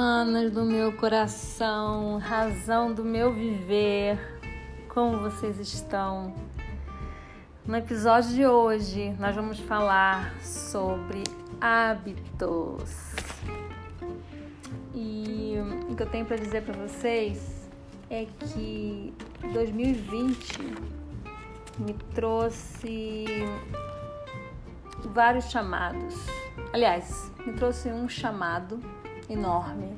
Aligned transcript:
manas 0.00 0.50
do 0.50 0.64
meu 0.64 0.94
coração, 0.94 2.16
razão 2.16 2.90
do 2.90 3.04
meu 3.04 3.34
viver, 3.34 4.18
como 4.88 5.18
vocês 5.18 5.58
estão? 5.58 6.34
No 7.66 7.76
episódio 7.76 8.30
de 8.30 8.46
hoje, 8.46 9.14
nós 9.18 9.36
vamos 9.36 9.60
falar 9.60 10.34
sobre 10.40 11.22
hábitos. 11.60 13.12
E 14.94 15.56
o 15.90 15.94
que 15.94 16.02
eu 16.02 16.08
tenho 16.08 16.24
para 16.24 16.38
dizer 16.38 16.62
para 16.62 16.78
vocês 16.78 17.68
é 18.08 18.24
que 18.24 19.12
2020 19.52 20.60
me 21.78 21.92
trouxe 22.14 23.26
vários 25.12 25.50
chamados. 25.50 26.14
Aliás, 26.72 27.30
me 27.44 27.52
trouxe 27.52 27.90
um 27.90 28.08
chamado 28.08 28.80
enorme. 29.30 29.96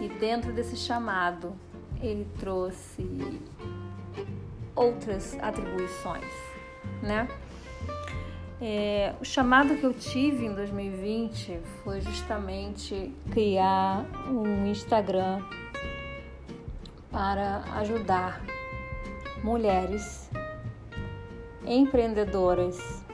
E 0.00 0.08
dentro 0.08 0.52
desse 0.52 0.76
chamado, 0.76 1.54
ele 2.00 2.26
trouxe 2.38 3.40
outras 4.74 5.38
atribuições, 5.40 6.30
né? 7.00 7.28
É, 8.60 9.14
o 9.20 9.24
chamado 9.24 9.76
que 9.76 9.84
eu 9.84 9.92
tive 9.92 10.46
em 10.46 10.54
2020 10.54 11.60
foi 11.82 12.00
justamente 12.00 13.14
criar 13.30 14.04
um 14.28 14.66
Instagram 14.66 15.42
para 17.10 17.62
ajudar 17.78 18.42
mulheres 19.42 20.30
empreendedoras, 21.66 23.04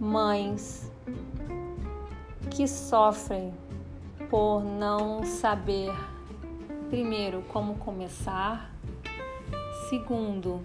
mães 0.00 0.90
que 2.50 2.66
sofrem 2.66 3.52
por 4.32 4.64
não 4.64 5.22
saber, 5.26 5.92
primeiro, 6.88 7.42
como 7.48 7.74
começar, 7.74 8.72
segundo, 9.90 10.62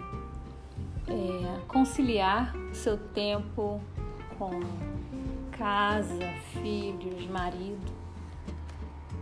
é, 1.06 1.60
conciliar 1.68 2.54
seu 2.72 2.96
tempo 2.96 3.78
com 4.38 4.58
casa, 5.50 6.24
filhos, 6.62 7.26
marido, 7.26 7.92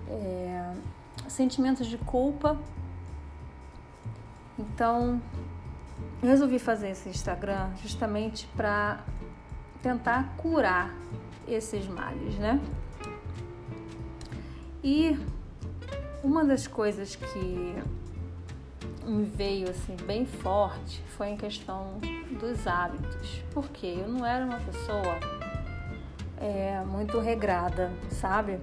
é, 0.08 0.72
sentimentos 1.26 1.88
de 1.88 1.98
culpa. 1.98 2.56
Então, 4.56 5.20
eu 6.22 6.28
resolvi 6.28 6.60
fazer 6.60 6.90
esse 6.90 7.08
Instagram 7.08 7.74
justamente 7.82 8.46
para 8.56 9.00
tentar 9.82 10.36
curar 10.36 10.94
esses 11.48 11.88
males, 11.88 12.38
né? 12.38 12.60
E 14.88 15.18
uma 16.22 16.44
das 16.44 16.68
coisas 16.68 17.16
que 17.16 17.74
me 19.04 19.24
veio 19.24 19.68
assim 19.68 19.96
bem 20.06 20.24
forte 20.24 21.02
foi 21.16 21.30
em 21.30 21.36
questão 21.36 21.98
dos 22.38 22.68
hábitos, 22.68 23.42
porque 23.52 23.84
eu 23.84 24.06
não 24.06 24.24
era 24.24 24.44
uma 24.44 24.60
pessoa 24.60 25.18
é, 26.36 26.84
muito 26.84 27.18
regrada, 27.18 27.92
sabe? 28.12 28.60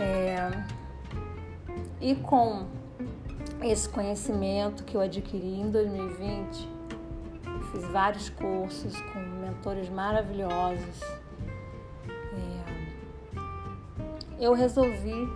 É, 0.00 0.50
e 2.00 2.16
com 2.16 2.66
esse 3.62 3.88
conhecimento 3.88 4.82
que 4.82 4.96
eu 4.96 5.00
adquiri 5.00 5.60
em 5.60 5.70
2020, 5.70 6.68
fiz 7.70 7.84
vários 7.92 8.28
cursos 8.30 9.00
com 9.12 9.20
mentores 9.20 9.88
maravilhosos 9.90 11.20
eu 14.40 14.54
resolvi 14.54 15.30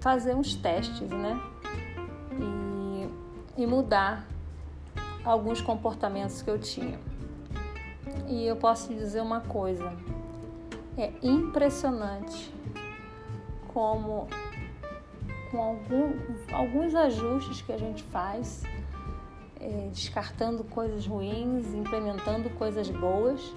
fazer 0.00 0.34
uns 0.34 0.54
testes, 0.54 1.10
né? 1.10 1.38
E, 2.40 3.62
e 3.62 3.66
mudar 3.66 4.26
alguns 5.22 5.60
comportamentos 5.60 6.40
que 6.40 6.48
eu 6.48 6.58
tinha. 6.58 6.98
E 8.26 8.46
eu 8.46 8.56
posso 8.56 8.92
dizer 8.94 9.20
uma 9.20 9.42
coisa: 9.42 9.92
é 10.96 11.12
impressionante 11.22 12.52
como, 13.74 14.26
com 15.50 15.62
algum, 15.62 16.12
alguns 16.52 16.94
ajustes 16.94 17.60
que 17.60 17.72
a 17.72 17.78
gente 17.78 18.02
faz, 18.04 18.62
é, 19.60 19.88
descartando 19.92 20.64
coisas 20.64 21.06
ruins, 21.06 21.74
implementando 21.74 22.48
coisas 22.50 22.88
boas, 22.88 23.54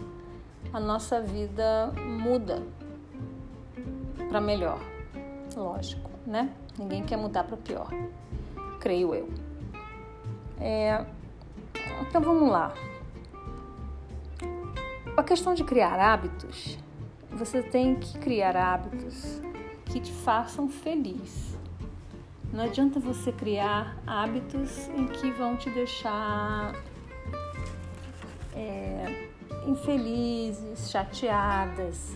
a 0.74 0.80
nossa 0.80 1.22
vida 1.22 1.94
muda 1.97 2.62
para 4.31 4.40
melhor. 4.40 4.80
Lógico, 5.58 6.09
né? 6.25 6.50
Ninguém 6.80 7.03
quer 7.03 7.18
mudar 7.18 7.44
para 7.44 7.58
pior, 7.58 7.90
creio 8.80 9.14
eu. 9.14 9.30
É, 10.58 11.06
então 12.00 12.22
vamos 12.22 12.50
lá. 12.50 12.74
A 15.18 15.22
questão 15.22 15.53
de 15.53 15.66
criar 15.66 16.00
hábitos, 16.00 16.80
você 17.30 17.62
tem 17.62 17.96
que 17.96 18.18
criar 18.20 18.56
hábitos 18.56 19.41
que 19.84 20.00
te 20.00 20.14
façam 20.14 20.70
feliz. 20.70 21.58
Não 22.53 22.64
adianta 22.64 23.02
você 23.02 23.34
criar 23.34 23.97
hábitos 24.08 24.88
em 24.90 25.08
que 25.08 25.30
vão 25.31 25.58
te 25.58 25.70
deixar 25.70 26.74
é, 28.56 29.28
infelizes, 29.68 30.90
chateadas, 30.90 32.16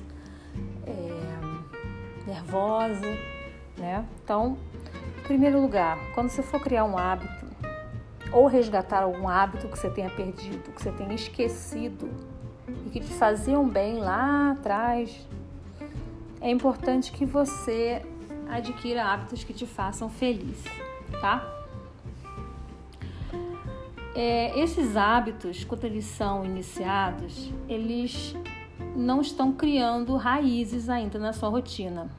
é, 0.85 1.34
nervosa, 2.25 3.05
né? 3.77 4.05
Então, 4.23 4.57
em 5.19 5.23
primeiro 5.23 5.61
lugar, 5.61 5.97
quando 6.13 6.29
você 6.29 6.41
for 6.41 6.59
criar 6.59 6.85
um 6.85 6.97
hábito 6.97 7.45
ou 8.31 8.47
resgatar 8.47 9.03
algum 9.03 9.27
hábito 9.27 9.67
que 9.67 9.77
você 9.77 9.89
tenha 9.89 10.09
perdido, 10.09 10.71
que 10.71 10.81
você 10.81 10.91
tenha 10.91 11.13
esquecido 11.13 12.09
e 12.85 12.89
que 12.89 12.99
te 12.99 13.13
faziam 13.13 13.67
bem 13.67 13.99
lá 13.99 14.51
atrás, 14.51 15.27
é 16.41 16.49
importante 16.49 17.11
que 17.11 17.25
você 17.25 18.01
adquira 18.49 19.03
hábitos 19.05 19.43
que 19.43 19.53
te 19.53 19.65
façam 19.65 20.09
feliz, 20.09 20.63
tá? 21.21 21.51
É, 24.15 24.57
esses 24.57 24.95
hábitos, 24.95 25.65
quando 25.65 25.83
eles 25.83 26.05
são 26.05 26.45
iniciados, 26.45 27.51
eles 27.67 28.35
não 28.95 29.21
estão 29.21 29.51
criando 29.53 30.15
raízes 30.15 30.89
ainda 30.89 31.19
na 31.19 31.33
sua 31.33 31.49
rotina. 31.49 32.09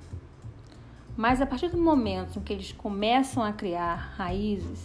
Mas 1.16 1.40
a 1.40 1.46
partir 1.46 1.68
do 1.68 1.78
momento 1.78 2.38
em 2.38 2.42
que 2.42 2.52
eles 2.52 2.72
começam 2.72 3.42
a 3.42 3.52
criar 3.52 4.14
raízes, 4.16 4.84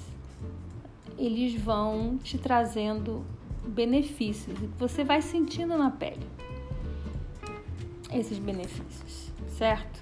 eles 1.17 1.53
vão 1.61 2.17
te 2.17 2.37
trazendo 2.37 3.23
benefícios 3.65 4.57
e 4.61 4.67
você 4.79 5.03
vai 5.03 5.21
sentindo 5.21 5.77
na 5.77 5.91
pele 5.91 6.25
esses 8.11 8.39
benefícios, 8.39 9.31
certo? 9.49 10.01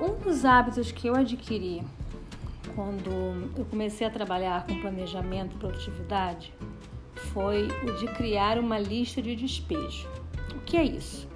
Um 0.00 0.14
dos 0.22 0.44
hábitos 0.44 0.90
que 0.90 1.08
eu 1.08 1.14
adquiri 1.14 1.82
quando 2.74 3.10
eu 3.56 3.64
comecei 3.66 4.06
a 4.06 4.10
trabalhar 4.10 4.66
com 4.66 4.80
planejamento 4.80 5.54
e 5.54 5.58
produtividade 5.58 6.52
foi 7.34 7.68
o 7.82 7.92
de 7.98 8.06
criar 8.14 8.58
uma 8.58 8.78
lista 8.78 9.20
de 9.20 9.34
despejo. 9.34 10.08
O 10.54 10.60
que 10.60 10.76
é 10.76 10.84
isso? 10.84 11.28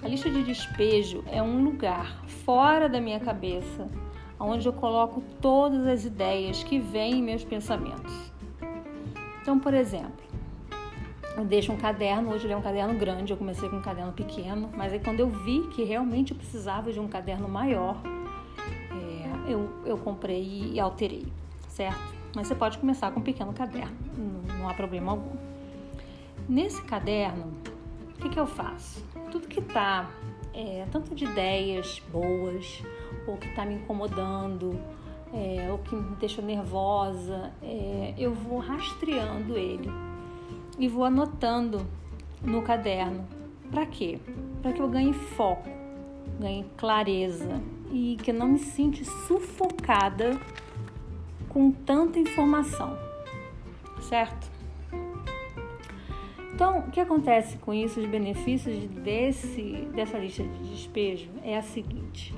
A 0.00 0.06
lista 0.06 0.30
de 0.30 0.44
despejo 0.44 1.24
é 1.26 1.42
um 1.42 1.64
lugar 1.64 2.24
fora 2.26 2.88
da 2.88 3.00
minha 3.00 3.18
cabeça 3.18 3.90
onde 4.38 4.66
eu 4.66 4.72
coloco 4.72 5.22
todas 5.40 5.86
as 5.86 6.04
ideias 6.04 6.62
que 6.62 6.78
vêm 6.78 7.14
em 7.14 7.22
meus 7.22 7.44
pensamentos. 7.44 8.32
Então, 9.42 9.58
por 9.58 9.74
exemplo, 9.74 10.24
eu 11.36 11.44
deixo 11.44 11.72
um 11.72 11.76
caderno, 11.76 12.32
hoje 12.32 12.46
ele 12.46 12.52
é 12.52 12.56
um 12.56 12.62
caderno 12.62 12.94
grande, 12.94 13.32
eu 13.32 13.36
comecei 13.36 13.68
com 13.68 13.76
um 13.76 13.82
caderno 13.82 14.12
pequeno, 14.12 14.70
mas 14.76 14.92
aí 14.92 15.00
quando 15.00 15.20
eu 15.20 15.28
vi 15.28 15.66
que 15.68 15.82
realmente 15.82 16.32
eu 16.32 16.38
precisava 16.38 16.92
de 16.92 17.00
um 17.00 17.08
caderno 17.08 17.48
maior, 17.48 18.00
é, 18.92 19.52
eu, 19.52 19.68
eu 19.84 19.98
comprei 19.98 20.70
e 20.72 20.80
alterei, 20.80 21.26
certo? 21.68 22.23
Mas 22.34 22.48
você 22.48 22.54
pode 22.54 22.78
começar 22.78 23.10
com 23.12 23.20
um 23.20 23.22
pequeno 23.22 23.52
caderno, 23.52 23.96
não, 24.58 24.68
há 24.68 24.74
problema 24.74 25.12
algum. 25.12 25.36
Nesse 26.48 26.82
caderno, 26.82 27.52
o 28.16 28.22
que, 28.22 28.28
que 28.28 28.38
eu 28.38 28.46
faço? 28.46 29.04
Tudo 29.30 29.46
que 29.46 29.60
está, 29.60 30.10
é, 30.52 30.86
tanto 30.90 31.14
de 31.14 31.24
ideias 31.24 32.02
boas, 32.10 32.82
ou 33.26 33.36
que 33.36 33.46
está 33.46 33.64
me 33.64 33.74
incomodando, 33.74 34.78
é, 35.32 35.70
ou 35.70 35.78
que 35.78 35.94
me 35.94 36.16
deixa 36.16 36.42
nervosa, 36.42 37.52
é, 37.62 38.14
eu 38.18 38.34
vou 38.34 38.58
rastreando 38.58 39.56
ele 39.56 39.90
e 40.78 40.88
vou 40.88 41.04
anotando 41.04 41.86
no 42.42 42.62
caderno. 42.62 43.26
Para 43.70 43.86
quê? 43.86 44.18
Para 44.60 44.72
que 44.72 44.80
eu 44.80 44.88
ganhe 44.88 45.12
foco, 45.12 45.68
ganhe 46.38 46.64
clareza 46.76 47.60
e 47.90 48.16
que 48.22 48.30
eu 48.30 48.34
não 48.34 48.48
me 48.48 48.58
sinta 48.58 49.02
sufocada 49.26 50.38
com 51.54 51.70
tanta 51.70 52.18
informação, 52.18 52.98
certo? 54.00 54.50
Então, 56.52 56.80
o 56.80 56.90
que 56.90 56.98
acontece 56.98 57.58
com 57.58 57.72
isso, 57.72 58.00
os 58.00 58.06
benefícios 58.06 58.76
desse, 58.88 59.88
dessa 59.94 60.18
lista 60.18 60.42
de 60.42 60.70
despejo 60.70 61.30
é 61.44 61.56
a 61.56 61.62
seguinte. 61.62 62.34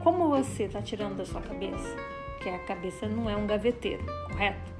Como 0.00 0.28
você 0.28 0.64
está 0.64 0.82
tirando 0.82 1.18
da 1.18 1.24
sua 1.24 1.40
cabeça, 1.40 1.96
que 2.42 2.48
a 2.48 2.58
cabeça 2.58 3.06
não 3.06 3.30
é 3.30 3.36
um 3.36 3.46
gaveteiro, 3.46 4.04
correto? 4.26 4.72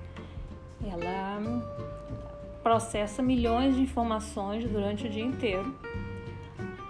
Ela 0.85 1.41
processa 2.65 3.23
milhões 3.23 3.77
de 3.77 3.83
informações 3.83 4.65
durante 4.65 5.07
o 5.07 5.11
dia 5.11 5.25
inteiro. 5.25 5.73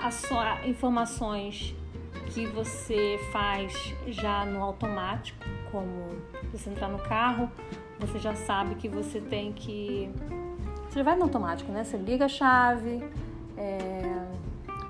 As 0.00 0.22
informações 0.64 1.74
que 2.30 2.46
você 2.46 3.18
faz 3.32 3.94
já 4.06 4.44
no 4.44 4.62
automático, 4.62 5.44
como 5.70 5.88
você 6.52 6.70
entrar 6.70 6.88
no 6.88 6.98
carro, 6.98 7.50
você 7.98 8.18
já 8.18 8.34
sabe 8.34 8.74
que 8.76 8.88
você 8.88 9.20
tem 9.20 9.52
que. 9.52 10.10
Você 10.88 11.02
vai 11.02 11.16
no 11.16 11.24
automático, 11.24 11.70
né? 11.72 11.84
Você 11.84 11.96
liga 11.96 12.26
a 12.26 12.28
chave, 12.28 13.02
é... 13.56 14.26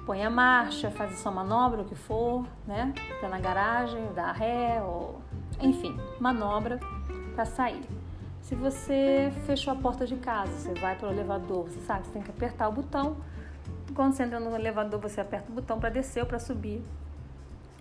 põe 0.06 0.24
a 0.24 0.30
marcha, 0.30 0.90
faz 0.90 1.12
a 1.12 1.16
sua 1.16 1.32
manobra, 1.32 1.82
o 1.82 1.84
que 1.84 1.94
for, 1.94 2.44
né? 2.66 2.92
Tá 3.20 3.28
na 3.28 3.40
garagem, 3.40 4.00
dá 4.14 4.32
ré, 4.32 4.80
ou 4.82 5.20
enfim, 5.60 5.96
manobra 6.20 6.78
para 7.34 7.44
sair. 7.44 7.82
Se 8.42 8.54
você 8.54 9.32
fechou 9.44 9.72
a 9.72 9.76
porta 9.76 10.06
de 10.06 10.16
casa, 10.16 10.52
você 10.52 10.74
vai 10.80 10.96
para 10.96 11.08
o 11.08 11.12
elevador, 11.12 11.64
você 11.64 11.80
sabe, 11.80 12.06
você 12.06 12.12
tem 12.12 12.22
que 12.22 12.30
apertar 12.30 12.68
o 12.68 12.72
botão. 12.72 13.16
Quando 13.94 14.14
você 14.14 14.22
entra 14.22 14.38
no 14.38 14.54
elevador, 14.54 15.00
você 15.00 15.20
aperta 15.20 15.50
o 15.50 15.54
botão 15.54 15.78
para 15.78 15.90
descer 15.90 16.20
ou 16.20 16.26
para 16.26 16.38
subir. 16.38 16.82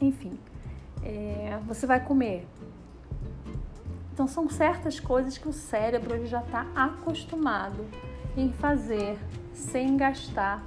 Enfim, 0.01 0.37
é, 1.03 1.59
você 1.65 1.85
vai 1.87 2.03
comer. 2.03 2.47
Então 4.13 4.27
são 4.27 4.49
certas 4.49 4.99
coisas 4.99 5.37
que 5.37 5.47
o 5.47 5.53
cérebro 5.53 6.15
ele 6.15 6.25
já 6.25 6.41
está 6.41 6.65
acostumado 6.75 7.85
em 8.35 8.51
fazer 8.51 9.17
sem 9.53 9.97
gastar 9.97 10.63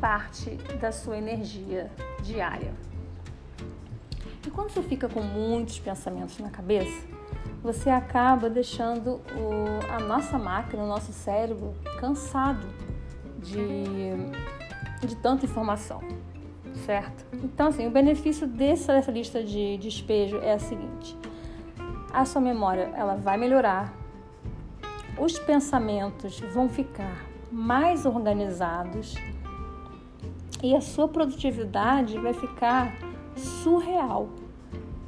parte 0.00 0.56
da 0.80 0.92
sua 0.92 1.16
energia 1.16 1.90
diária. 2.22 2.72
E 4.46 4.50
quando 4.50 4.70
você 4.70 4.82
fica 4.82 5.08
com 5.08 5.20
muitos 5.20 5.78
pensamentos 5.78 6.38
na 6.38 6.50
cabeça, 6.50 7.06
você 7.62 7.90
acaba 7.90 8.48
deixando 8.48 9.20
o, 9.36 9.92
a 9.92 9.98
nossa 10.00 10.38
máquina, 10.38 10.82
o 10.82 10.86
nosso 10.86 11.12
cérebro, 11.12 11.74
cansado 12.00 12.66
de, 13.38 15.06
de 15.06 15.16
tanta 15.16 15.44
informação, 15.44 16.00
certo? 16.84 17.24
Então, 17.44 17.68
assim, 17.68 17.86
o 17.86 17.90
benefício 17.90 18.46
dessa, 18.46 18.92
dessa 18.94 19.10
lista 19.10 19.42
de 19.42 19.76
despejo 19.78 20.38
é 20.38 20.52
a 20.52 20.58
seguinte: 20.58 21.16
a 22.12 22.24
sua 22.24 22.40
memória 22.40 22.90
ela 22.94 23.16
vai 23.16 23.36
melhorar, 23.36 23.94
os 25.18 25.38
pensamentos 25.38 26.40
vão 26.52 26.68
ficar 26.68 27.26
mais 27.50 28.04
organizados 28.04 29.14
e 30.62 30.74
a 30.74 30.80
sua 30.80 31.08
produtividade 31.08 32.18
vai 32.18 32.32
ficar 32.32 32.92
surreal. 33.36 34.28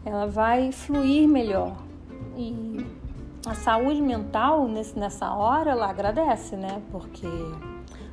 Ela 0.04 0.26
vai 0.26 0.72
fluir 0.72 1.28
melhor. 1.28 1.76
E 2.36 2.86
a 3.46 3.54
saúde 3.54 4.00
mental 4.00 4.68
nesse, 4.68 4.98
nessa 4.98 5.32
hora 5.32 5.72
ela 5.72 5.88
agradece, 5.88 6.56
né? 6.56 6.80
Porque 6.90 7.26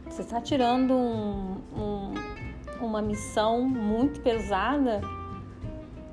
você 0.05 0.21
está 0.21 0.41
tirando 0.41 0.93
um, 0.93 1.57
um, 1.75 2.06
uma 2.81 3.01
missão 3.01 3.61
muito 3.61 4.21
pesada 4.21 5.01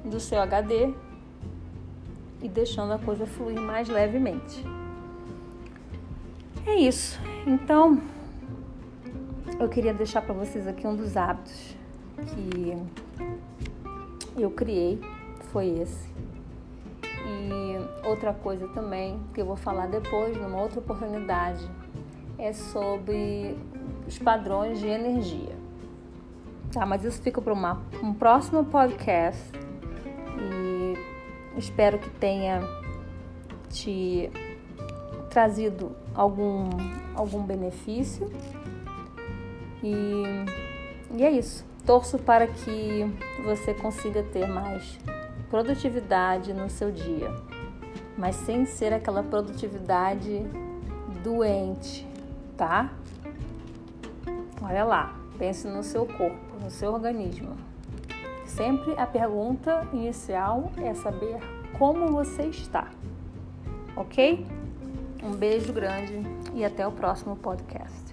do 0.05 0.20
seu 0.20 0.40
HD 0.40 0.93
e 2.43 2.49
deixando 2.49 2.93
a 2.93 2.99
coisa 2.99 3.26
fluir 3.26 3.61
mais 3.61 3.88
levemente. 3.88 4.64
É 6.66 6.75
isso. 6.75 7.19
Então, 7.46 8.00
eu 9.58 9.69
queria 9.69 9.94
deixar 9.94 10.22
para 10.22 10.34
vocês 10.34 10.66
aqui 10.66 10.87
um 10.87 10.96
dos 10.96 11.16
hábitos 11.16 11.76
que 12.26 12.76
eu 14.37 14.50
criei 14.50 15.00
foi 15.52 15.69
esse. 15.69 16.08
E 17.05 18.06
outra 18.06 18.34
coisa 18.34 18.66
também 18.69 19.20
que 19.32 19.40
eu 19.40 19.46
vou 19.46 19.56
falar 19.56 19.87
depois, 19.87 20.37
numa 20.37 20.61
outra 20.61 20.81
oportunidade, 20.81 21.64
é 22.38 22.52
sobre 22.52 23.56
os 24.06 24.19
padrões 24.19 24.81
de 24.81 24.88
energia. 24.88 25.54
Tá, 26.75 26.85
mas 26.85 27.05
isso 27.05 27.23
fica 27.23 27.41
para 27.41 27.55
um 28.03 28.12
próximo 28.12 28.65
podcast 28.65 29.41
e 30.37 30.99
espero 31.56 32.00
que 32.00 32.11
tenha 32.11 32.61
te 33.71 34.29
trazido 35.31 35.94
algum, 36.12 36.69
algum 37.15 37.44
benefício. 37.44 38.29
E, 39.85 40.25
e 41.12 41.23
é 41.23 41.31
isso. 41.31 41.65
Torço 41.87 42.19
para 42.19 42.49
que 42.49 43.05
você 43.44 43.73
consiga 43.73 44.25
ter 44.25 44.49
mais 44.49 44.99
produtividade 45.49 46.53
no 46.53 46.69
seu 46.69 46.91
dia, 46.91 47.32
mas 48.19 48.35
sem 48.35 48.67
ser 48.67 48.93
aquela 48.93 49.23
produtividade 49.23 50.44
doente, 51.23 52.05
tá? 52.56 52.93
Olha 54.61 54.82
lá, 54.82 55.24
pense 55.39 55.67
no 55.67 55.83
seu 55.83 56.07
corpo, 56.07 56.57
no 56.63 56.71
seu 56.71 56.93
organismo. 56.93 57.57
Sempre 58.47 58.95
a 58.99 59.07
pergunta 59.07 59.87
inicial 59.93 60.71
é 60.77 60.95
saber 60.95 61.39
como 61.79 62.09
você 62.09 62.45
está, 62.45 62.91
ok? 63.97 64.47
Um 65.23 65.33
beijo 65.33 65.73
grande 65.73 66.23
e 66.55 66.65
até 66.65 66.87
o 66.87 66.93
próximo 66.93 67.35
podcast. 67.37 68.04